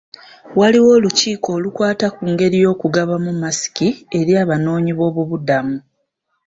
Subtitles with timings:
[0.57, 3.87] Waaliwo olukiiko olukwata ku ngeri y'okugabamu masiki
[4.19, 5.77] eri Abanoonyiboobubudamu.